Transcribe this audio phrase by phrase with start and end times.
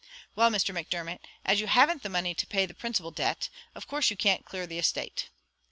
[0.35, 0.73] "Well, Mr.
[0.73, 4.43] Macdermot, as you haven't the money to pay the principal debt, of course you can't
[4.45, 5.29] clear the estate.